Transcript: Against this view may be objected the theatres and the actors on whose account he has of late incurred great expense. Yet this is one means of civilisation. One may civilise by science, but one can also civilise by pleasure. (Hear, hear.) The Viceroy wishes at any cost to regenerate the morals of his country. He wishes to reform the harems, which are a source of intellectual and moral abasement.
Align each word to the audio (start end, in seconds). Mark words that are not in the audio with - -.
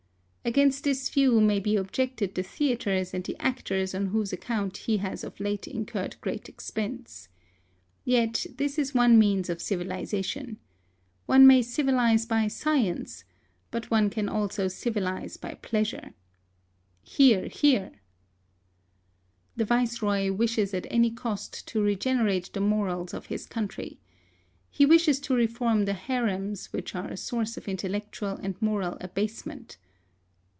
Against 0.43 0.83
this 0.85 1.07
view 1.07 1.39
may 1.39 1.59
be 1.59 1.75
objected 1.75 2.33
the 2.33 2.41
theatres 2.41 3.13
and 3.13 3.23
the 3.23 3.37
actors 3.39 3.93
on 3.93 4.07
whose 4.07 4.33
account 4.33 4.75
he 4.77 4.97
has 4.97 5.23
of 5.23 5.39
late 5.39 5.67
incurred 5.67 6.15
great 6.19 6.49
expense. 6.49 7.29
Yet 8.03 8.47
this 8.57 8.79
is 8.79 8.95
one 8.95 9.19
means 9.19 9.51
of 9.51 9.61
civilisation. 9.61 10.57
One 11.27 11.45
may 11.45 11.61
civilise 11.61 12.25
by 12.27 12.47
science, 12.47 13.23
but 13.69 13.91
one 13.91 14.09
can 14.09 14.27
also 14.27 14.67
civilise 14.67 15.37
by 15.37 15.53
pleasure. 15.61 16.15
(Hear, 17.03 17.47
hear.) 17.47 18.01
The 19.55 19.65
Viceroy 19.65 20.31
wishes 20.33 20.73
at 20.73 20.87
any 20.89 21.11
cost 21.11 21.67
to 21.67 21.83
regenerate 21.83 22.51
the 22.51 22.61
morals 22.61 23.13
of 23.13 23.27
his 23.27 23.45
country. 23.45 23.99
He 24.71 24.87
wishes 24.87 25.19
to 25.19 25.35
reform 25.35 25.85
the 25.85 25.93
harems, 25.93 26.73
which 26.73 26.95
are 26.95 27.09
a 27.11 27.15
source 27.15 27.57
of 27.57 27.67
intellectual 27.67 28.37
and 28.41 28.59
moral 28.59 28.97
abasement. 29.01 29.77